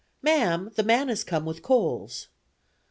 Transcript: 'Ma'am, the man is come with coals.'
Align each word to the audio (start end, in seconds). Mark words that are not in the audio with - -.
'Ma'am, 0.23 0.71
the 0.77 0.81
man 0.81 1.11
is 1.11 1.23
come 1.23 1.45
with 1.45 1.61
coals.' 1.61 2.29